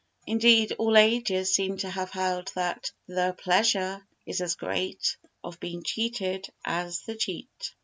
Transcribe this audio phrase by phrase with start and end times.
[0.25, 5.83] Indeed, all ages seem to have held that "the pleasure is as great of being
[5.83, 7.75] cheated as to cheat."